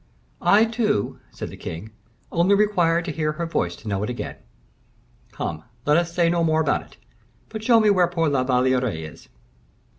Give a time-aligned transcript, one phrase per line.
[0.41, 1.91] "I, too," said the king,
[2.31, 4.37] "only require to hear her voice to know it again.
[5.31, 6.97] Come, let us say no more about it,
[7.49, 9.29] but show me where poor La Valliere is."